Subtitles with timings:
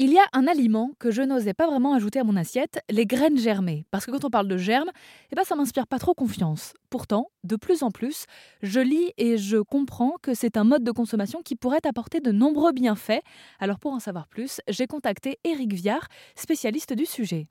[0.00, 3.04] Il y a un aliment que je n'osais pas vraiment ajouter à mon assiette, les
[3.04, 3.84] graines germées.
[3.90, 4.92] Parce que quand on parle de germes,
[5.32, 6.72] eh ben ça m'inspire pas trop confiance.
[6.88, 8.26] Pourtant, de plus en plus,
[8.62, 12.30] je lis et je comprends que c'est un mode de consommation qui pourrait apporter de
[12.30, 13.22] nombreux bienfaits.
[13.58, 16.06] Alors pour en savoir plus, j'ai contacté Éric Viard,
[16.36, 17.48] spécialiste du sujet.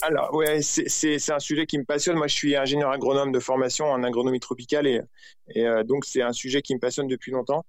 [0.00, 2.16] Alors, ouais, c'est un sujet qui me passionne.
[2.16, 5.02] Moi, je suis ingénieur agronome de formation en agronomie tropicale et,
[5.56, 7.66] euh, donc c'est un sujet qui me passionne depuis longtemps.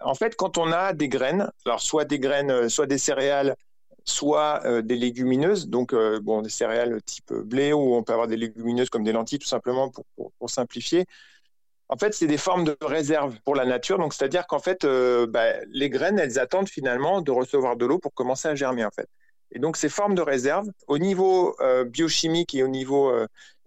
[0.00, 3.56] En fait, quand on a des graines, alors soit des graines, euh, soit des céréales,
[4.04, 8.28] soit euh, des légumineuses, donc euh, bon, des céréales type blé ou on peut avoir
[8.28, 11.06] des légumineuses comme des lentilles tout simplement pour, simplifier.
[11.88, 13.98] En fait, c'est des formes de réserve pour la nature.
[13.98, 14.84] Donc, c'est-à-dire qu'en fait,
[15.28, 18.90] bah, les graines, elles attendent finalement de recevoir de l'eau pour commencer à germer en
[18.90, 19.08] fait.
[19.52, 21.56] Et donc, ces formes de réserve, au niveau
[21.86, 23.12] biochimique et au niveau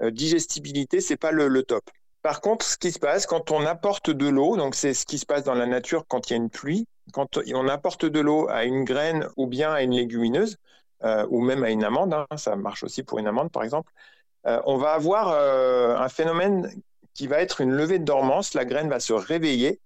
[0.01, 1.84] digestibilité, c'est pas le top.
[2.29, 5.17] Par contre, ce qui se passe quand on apporte de l'eau, donc c'est ce qui
[5.17, 8.20] se passe dans la nature quand il y a une pluie, quand on apporte de
[8.20, 10.57] l'eau à une graine ou bien à une légumineuse,
[11.03, 13.91] euh, ou même à une amande, hein, ça marche aussi pour une amande par exemple,
[14.45, 16.71] euh, on va avoir euh, un phénomène
[17.15, 19.79] qui va être une levée de dormance, la graine va se réveiller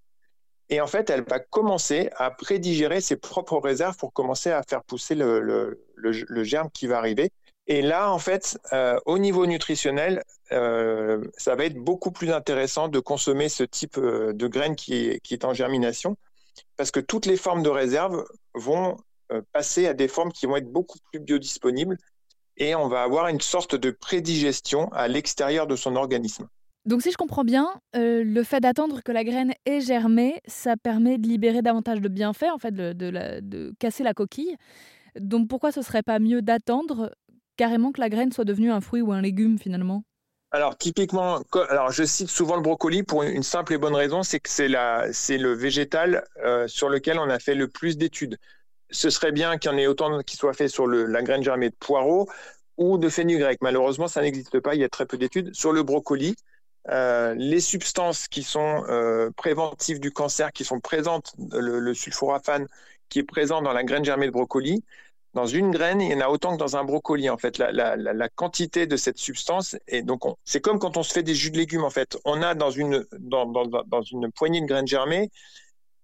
[0.67, 4.83] et en fait elle va commencer à prédigérer ses propres réserves pour commencer à faire
[4.83, 7.31] pousser le germe qui va arriver.
[7.67, 12.89] Et là, en fait, euh, au niveau nutritionnel, euh, ça va être beaucoup plus intéressant
[12.89, 16.17] de consommer ce type euh, de graines qui est, en germination,
[16.75, 18.97] parce que toutes les formes de réserve vont
[19.51, 21.97] passer à des formes qui vont être beaucoup plus biodisponibles,
[22.57, 26.47] et on va avoir une sorte de prédigestion à l'extérieur de son organisme.
[26.85, 31.17] Donc si je comprends bien, le fait d'attendre que la graine ait germé, ça permet
[31.17, 34.55] de libérer davantage de bienfaits, en fait, de, de, de casser la coquille.
[35.19, 37.11] Donc pourquoi ce serait pas mieux d'attendre
[37.57, 40.03] carrément que la graine soit devenue un fruit ou un légume finalement
[40.55, 44.39] alors typiquement, alors je cite souvent le brocoli pour une simple et bonne raison, c'est
[44.39, 44.67] que c'est
[45.11, 48.37] c'est le végétal euh, sur lequel on a fait le plus d'études.
[48.91, 51.71] Ce serait bien qu'il y en ait autant qui soient faits sur la graine germée
[51.71, 52.29] de poireau
[52.77, 53.57] ou de fenugrec.
[53.61, 54.75] Malheureusement, ça n'existe pas.
[54.75, 56.35] Il y a très peu d'études sur le brocoli.
[56.89, 62.67] Euh, les substances qui sont euh, préventives du cancer, qui sont présentes, le, le sulforaphane
[63.09, 64.83] qui est présent dans la graine germée de brocoli,
[65.33, 68.29] dans une graine, il y en a autant que dans un brocoli, en fait, la,
[68.29, 69.75] quantité de cette substance.
[69.87, 72.17] Et donc, c'est comme quand on se fait des jus de légumes, en fait.
[72.25, 73.05] On a dans une,
[74.35, 75.31] poignée de graines germées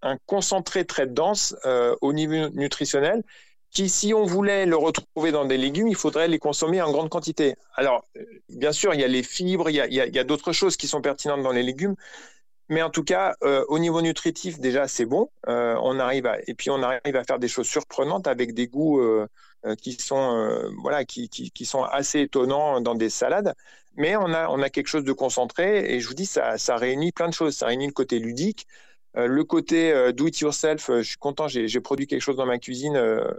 [0.02, 3.22] un concentré très dense euh, au niveau nutritionnel
[3.70, 7.10] qui, si on voulait le retrouver dans des légumes, il faudrait les consommer en grande
[7.10, 7.54] quantité.
[7.74, 10.88] Alors, euh, bien sûr, il y a les fibres, il y a d'autres choses qui
[10.88, 11.94] sont pertinentes dans les légumes,
[12.70, 15.28] mais en tout cas, euh, au niveau nutritif, déjà, c'est bon.
[15.48, 18.68] Euh, on arrive à, et puis on arrive à faire des choses surprenantes avec des
[18.68, 19.26] goûts euh,
[19.82, 23.54] qui sont, voilà, qui, qui, sont assez étonnants dans des salades.
[23.96, 25.92] Mais on a, on a quelque chose de concentré.
[25.92, 27.56] Et je vous dis, ça, ça réunit plein de choses.
[27.56, 28.68] Ça réunit le côté ludique,
[29.14, 30.90] le côté do it yourself.
[30.98, 32.96] je suis content, j'ai produit quelque chose dans ma cuisine.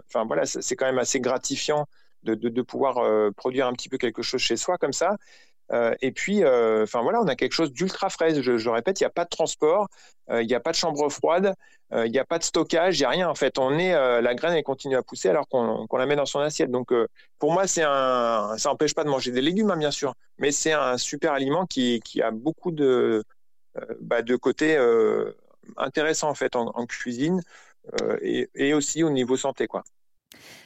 [0.08, 1.86] Enfin voilà, c'est quand même assez gratifiant
[2.22, 5.16] de, de pouvoir produire un petit peu quelque chose chez soi comme ça.
[5.72, 8.42] Euh, et puis, euh, enfin voilà, on a quelque chose d'ultra frais.
[8.42, 9.88] Je, répète, il n'y a pas de transport,
[10.30, 11.54] euh, il n'y a pas de chambre froide,
[11.94, 13.28] il n'y a pas de stockage, il n'y a rien.
[13.28, 16.26] En fait, on est la graine elle continue à pousser alors qu'on la met dans
[16.26, 16.70] son assiette.
[16.70, 16.90] Donc,
[17.38, 20.52] pour moi, c'est un, ça n'empêche pas de manger des légumes, hein, bien sûr, mais
[20.52, 23.22] c'est un super aliment qui, qui a beaucoup de,
[24.00, 24.78] bah, de côtés
[25.76, 27.42] intéressants en fait en, cuisine
[28.22, 29.84] et, et, aussi au niveau santé, quoi.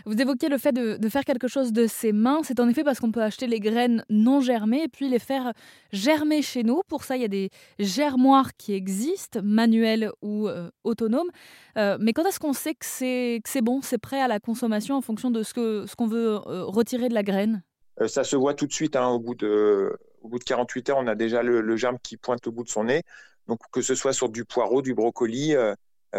[0.07, 2.39] Vous évoquez le fait de, faire quelque chose de ses mains.
[2.45, 5.53] C'est en effet parce qu'on peut acheter les graines non germées et puis les faire
[5.93, 6.83] germer chez nous.
[6.87, 7.51] Pour ça, il y a des
[7.81, 11.29] germoirs qui existent, manuels ou euh, autonomes.
[11.77, 15.01] Euh, mais quand est-ce qu'on sait que c'est bon, c'est prêt à la consommation en
[15.01, 17.65] fonction de ce qu'on veut euh, retirer de la graine?
[18.07, 18.95] Ça se voit tout de suite.
[18.95, 22.17] Hein, au, bout de, au bout de 48 heures, on a déjà le, germe qui
[22.17, 23.03] pointe au bout de son nez.
[23.49, 25.57] Donc, que ce soit sur du poireau, du brocoli,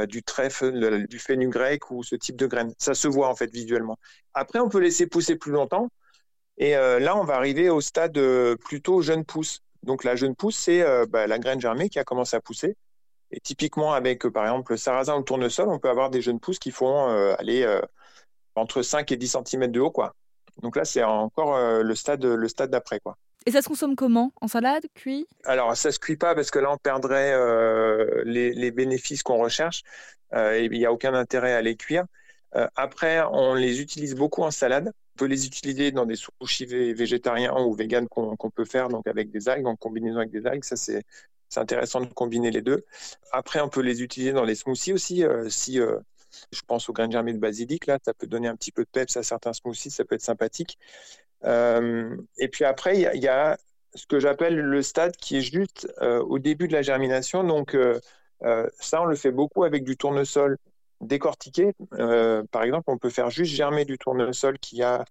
[0.05, 2.73] du trèfle, du fenugrec ou ce type de graines.
[2.77, 3.97] Ça se voit en fait visuellement.
[4.33, 5.89] Après, on peut laisser pousser plus longtemps.
[6.57, 9.61] Et euh, là, on va arriver au stade euh, plutôt jeune pousse.
[9.83, 12.75] Donc la jeune pousse, c'est bah, la graine germée qui a commencé à pousser.
[13.31, 16.39] Et typiquement, avec par exemple le sarrasin ou le tournesol, on peut avoir des jeunes
[16.39, 17.07] pousses qui font
[17.37, 17.65] aller
[18.55, 19.91] entre 5 et 10 cm de haut.
[19.91, 20.13] Quoi.
[20.61, 22.99] Donc là, c'est encore le stade, le stade d'après.
[22.99, 23.17] Quoi.
[23.47, 24.33] Et ça se consomme comment?
[24.41, 25.25] En salade, cuit?
[25.45, 29.83] Alors, ça se cuit pas parce que là, on perdrait euh, les, bénéfices qu'on recherche.
[30.33, 32.03] Euh, il n'y a aucun intérêt à les cuire.
[32.57, 34.91] Euh, après, on les utilise beaucoup en salade.
[35.15, 39.31] On peut les utiliser dans des sushis végétariens ou véganes qu'on peut faire, donc avec
[39.31, 40.65] des algues, en combinaison avec des algues.
[40.65, 41.05] Ça, c'est
[41.55, 42.83] intéressant de combiner les deux.
[43.31, 45.23] Après, on peut les utiliser dans les smoothies aussi.
[45.47, 45.79] si
[46.51, 48.89] je pense aux graines germées de basilic, là, ça peut donner un petit peu de
[48.89, 50.77] peps à certains smoothies, ça peut être sympathique.
[51.43, 53.57] Euh, et puis après, il y, a
[53.93, 57.43] ce que j'appelle le stade qui est juste euh, au début de la germination.
[57.43, 57.99] Donc, euh,
[58.79, 60.57] ça, on le fait beaucoup avec du tournesol
[61.01, 61.73] décortiquer.
[62.51, 65.05] par exemple, on peut faire juste germer du tournesol qui a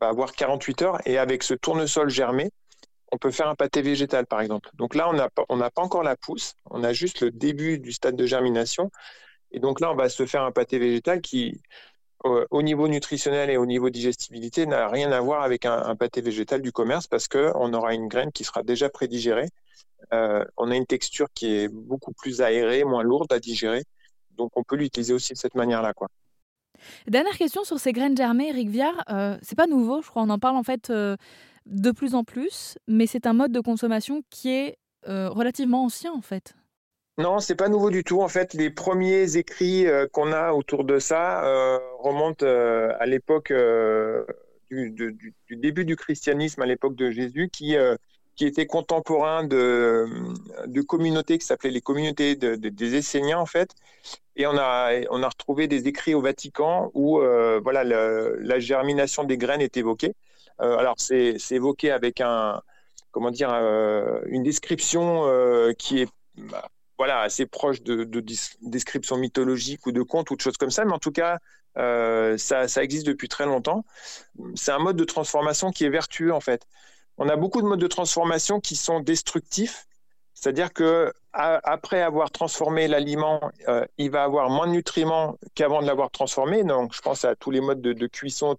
[0.00, 2.50] va avoir 48 heures et avec ce tournesol germé,
[3.12, 4.70] on peut faire un pâté végétal, par exemple.
[4.74, 7.92] Donc là, on n'a pas, pas encore la pousse, on a juste le début du
[7.92, 8.90] stade de germination.
[9.54, 11.62] Et donc là, on va se faire un pâté végétal qui,
[12.24, 16.60] au niveau nutritionnel et au niveau digestibilité, n'a rien à voir avec un, pâté végétal
[16.60, 19.48] du commerce parce qu'on aura une graine qui sera déjà prédigérée.
[20.12, 23.84] Euh, on a une texture qui est beaucoup plus aérée, moins lourde à digérer.
[24.36, 25.94] Donc on peut l'utiliser aussi de cette manière-là.
[25.94, 26.08] Quoi.
[27.06, 29.04] Dernière question sur ces graines germées, Eric Viard.
[29.08, 30.22] Euh, c'est pas nouveau, je crois.
[30.22, 31.16] On en parle en fait euh,
[31.66, 34.78] de plus en plus, mais c'est un mode de consommation qui est
[35.08, 36.54] euh, relativement ancien en fait.
[37.16, 38.22] Non, c'est pas nouveau du tout.
[38.22, 43.52] En fait, les premiers écrits euh, qu'on a autour de ça euh, remontent à l'époque
[44.70, 47.76] du, début du christianisme, à l'époque de Jésus, qui
[48.36, 50.08] qui était contemporain de,
[50.66, 53.70] de communautés qui s'appelaient les communautés des Esséniens en fait.
[54.34, 59.38] Et on a, on a retrouvé des écrits au Vatican où voilà, la germination des
[59.38, 60.14] graines est évoquée.
[60.60, 62.60] Euh, alors c'est évoqué avec un
[63.10, 66.68] comment dire euh, une description euh, qui est bah,
[66.98, 68.24] voilà assez proche de, de,
[68.62, 71.38] description mythologique ou de contes ou de choses comme ça, mais en tout cas
[71.76, 73.84] ça, ça existe depuis très longtemps.
[74.54, 76.66] C'est un mode de transformation qui est vertueux en fait.
[77.18, 79.86] On a beaucoup de modes de transformation qui sont destructifs
[80.44, 85.86] c'est-à-dire que après avoir transformé l'aliment, euh, il va avoir moins de nutriments qu'avant de
[85.86, 86.64] l'avoir transformé.
[86.64, 88.56] Donc, je pense à tous les modes de, cuisson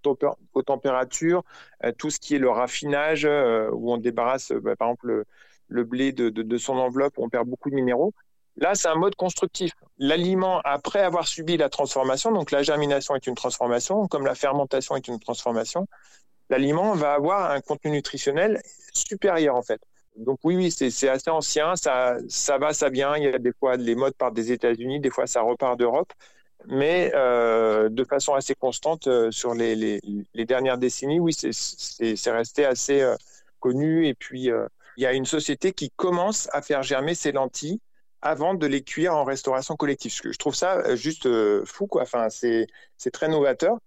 [0.53, 1.43] aux températures,
[1.83, 5.25] euh, tout ce qui est le raffinage, euh, où on débarrasse, bah, par exemple, le,
[5.69, 8.13] blé de, son enveloppe, on perd beaucoup de minéraux.
[8.57, 9.71] Là, c'est un mode constructif.
[9.97, 14.95] L'aliment, après avoir subi la transformation, donc la germination est une transformation, comme la fermentation
[14.95, 15.87] est une transformation,
[16.49, 18.61] l'aliment va avoir un contenu nutritionnel
[18.93, 19.81] supérieur, en fait
[20.15, 23.15] donc oui, oui, c'est assez ancien, ça, ça va, ça vient.
[23.17, 26.11] Il y a des fois les modes partent des États-Unis, des fois ça repart d'Europe,
[26.67, 30.01] mais euh, de façon assez constante euh, sur les,
[30.33, 33.15] dernières décennies, oui, c'est resté assez euh,
[33.59, 34.07] connu.
[34.07, 34.49] Et puis
[34.97, 37.79] il y a une société qui commence à faire germer ses lentilles
[38.21, 40.13] avant de les cuire en restauration collective.
[40.23, 41.27] Je trouve ça juste
[41.65, 42.03] fou, quoi.
[42.03, 42.67] Enfin, c'est
[43.11, 43.77] très novateur.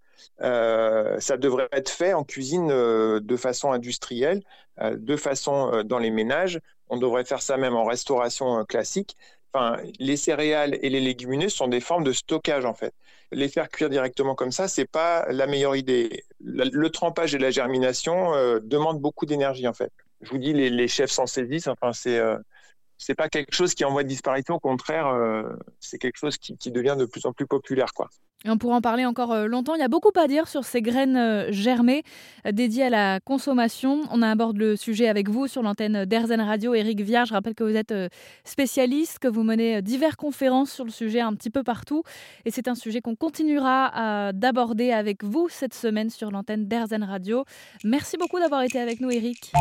[0.40, 4.42] Euh, ça devrait être fait en cuisine euh, de façon industrielle,
[4.80, 6.60] euh, de façon dans les ménages.
[6.88, 9.16] On devrait faire ça même en restauration classique.
[9.52, 12.94] Enfin, les céréales et les légumineuses sont des formes de stockage en fait.
[13.32, 16.24] Les faire cuire directement comme ça, c'est pas la meilleure idée.
[16.40, 18.32] Le, trempage et la germination
[18.62, 19.92] demandent beaucoup d'énergie en fait.
[20.20, 21.68] Je vous dis, les, chefs s'en saisissent.
[21.68, 22.20] Enfin, c'est
[22.98, 24.56] c'est pas quelque chose qui envoie de disparition.
[24.56, 25.12] Au contraire,
[25.80, 28.08] c'est quelque chose qui, devient de plus en plus populaire quoi.
[28.44, 29.74] On pourra en parler encore euh, longtemps.
[29.74, 32.04] Il y a beaucoup à dire sur ces graines euh, germées
[32.46, 34.02] euh, dédiées à la consommation.
[34.12, 36.72] On aborde le sujet avec vous sur l'antenne d'Erzen Radio.
[36.72, 37.92] Eric Viard, je rappelle que vous êtes
[38.44, 42.04] spécialiste, que vous menez diverses conférences sur le sujet un petit peu partout.
[42.44, 47.44] Et c'est un sujet qu'on continuera d'aborder avec vous cette semaine sur l'antenne d'Erzen Radio.
[47.84, 49.52] Merci beaucoup d'avoir été avec nous, Eric.